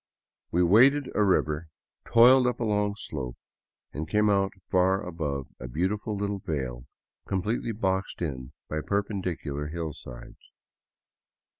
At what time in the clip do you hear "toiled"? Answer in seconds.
2.05-2.47